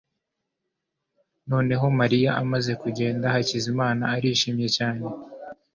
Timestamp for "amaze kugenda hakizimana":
2.41-4.03